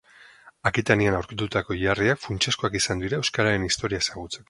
Akitanian 0.69 1.17
aurkitutako 1.19 1.77
hilarriak 1.81 2.25
funtsezkoak 2.25 2.81
izan 2.83 3.07
dira 3.07 3.23
euskararen 3.25 3.73
historia 3.73 4.05
ezagutzeko 4.07 4.39